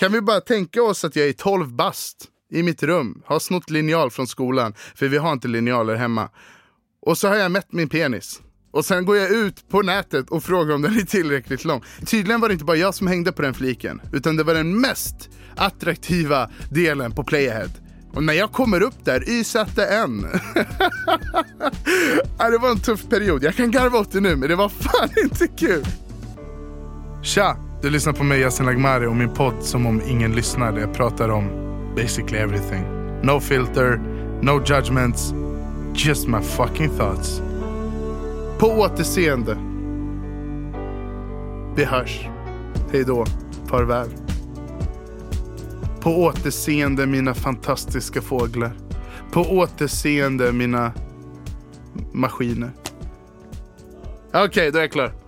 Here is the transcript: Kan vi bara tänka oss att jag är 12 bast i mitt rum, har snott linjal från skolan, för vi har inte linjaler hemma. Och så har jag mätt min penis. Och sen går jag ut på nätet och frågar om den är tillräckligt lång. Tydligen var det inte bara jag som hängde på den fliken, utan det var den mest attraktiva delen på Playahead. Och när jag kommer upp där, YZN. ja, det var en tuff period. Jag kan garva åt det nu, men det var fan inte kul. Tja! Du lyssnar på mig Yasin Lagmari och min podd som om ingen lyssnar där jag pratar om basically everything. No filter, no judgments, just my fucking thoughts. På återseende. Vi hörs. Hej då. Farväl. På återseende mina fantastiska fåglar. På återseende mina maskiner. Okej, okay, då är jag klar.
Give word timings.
Kan 0.00 0.12
vi 0.12 0.20
bara 0.20 0.40
tänka 0.40 0.82
oss 0.82 1.04
att 1.04 1.16
jag 1.16 1.28
är 1.28 1.32
12 1.32 1.72
bast 1.72 2.16
i 2.52 2.62
mitt 2.62 2.82
rum, 2.82 3.22
har 3.26 3.38
snott 3.38 3.70
linjal 3.70 4.10
från 4.10 4.26
skolan, 4.26 4.74
för 4.94 5.08
vi 5.08 5.18
har 5.18 5.32
inte 5.32 5.48
linjaler 5.48 5.94
hemma. 5.94 6.28
Och 7.06 7.18
så 7.18 7.28
har 7.28 7.36
jag 7.36 7.50
mätt 7.50 7.72
min 7.72 7.88
penis. 7.88 8.40
Och 8.70 8.84
sen 8.84 9.04
går 9.04 9.16
jag 9.16 9.30
ut 9.30 9.68
på 9.68 9.82
nätet 9.82 10.30
och 10.30 10.44
frågar 10.44 10.74
om 10.74 10.82
den 10.82 10.96
är 10.96 11.02
tillräckligt 11.02 11.64
lång. 11.64 11.82
Tydligen 12.06 12.40
var 12.40 12.48
det 12.48 12.52
inte 12.52 12.64
bara 12.64 12.76
jag 12.76 12.94
som 12.94 13.06
hängde 13.06 13.32
på 13.32 13.42
den 13.42 13.54
fliken, 13.54 14.00
utan 14.12 14.36
det 14.36 14.44
var 14.44 14.54
den 14.54 14.80
mest 14.80 15.30
attraktiva 15.56 16.50
delen 16.70 17.12
på 17.12 17.24
Playahead. 17.24 17.70
Och 18.12 18.24
när 18.24 18.34
jag 18.34 18.52
kommer 18.52 18.80
upp 18.82 19.04
där, 19.04 19.28
YZN. 19.28 20.26
ja, 22.38 22.50
det 22.50 22.58
var 22.58 22.70
en 22.70 22.80
tuff 22.80 23.08
period. 23.08 23.42
Jag 23.42 23.54
kan 23.54 23.70
garva 23.70 23.98
åt 23.98 24.12
det 24.12 24.20
nu, 24.20 24.36
men 24.36 24.48
det 24.48 24.56
var 24.56 24.68
fan 24.68 25.08
inte 25.24 25.46
kul. 25.46 25.84
Tja! 27.22 27.69
Du 27.82 27.90
lyssnar 27.90 28.12
på 28.12 28.24
mig 28.24 28.40
Yasin 28.40 28.66
Lagmari 28.66 29.06
och 29.06 29.16
min 29.16 29.34
podd 29.34 29.62
som 29.62 29.86
om 29.86 30.02
ingen 30.08 30.34
lyssnar 30.34 30.72
där 30.72 30.80
jag 30.80 30.94
pratar 30.94 31.28
om 31.28 31.44
basically 31.96 32.38
everything. 32.38 32.84
No 33.22 33.40
filter, 33.40 34.00
no 34.42 34.62
judgments, 34.66 35.34
just 35.94 36.28
my 36.28 36.40
fucking 36.40 36.88
thoughts. 36.88 37.42
På 38.58 38.66
återseende. 38.66 39.56
Vi 41.76 41.84
hörs. 41.84 42.28
Hej 42.92 43.04
då. 43.04 43.26
Farväl. 43.66 44.08
På 46.00 46.10
återseende 46.10 47.06
mina 47.06 47.34
fantastiska 47.34 48.22
fåglar. 48.22 48.72
På 49.32 49.40
återseende 49.40 50.52
mina 50.52 50.92
maskiner. 52.12 52.70
Okej, 54.28 54.44
okay, 54.44 54.70
då 54.70 54.78
är 54.78 54.82
jag 54.82 54.92
klar. 54.92 55.19